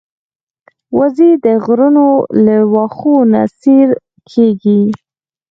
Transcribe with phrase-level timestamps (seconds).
[0.97, 2.07] وزې د غرونو
[2.45, 3.87] له واښو نه سیر
[4.31, 4.81] کېږي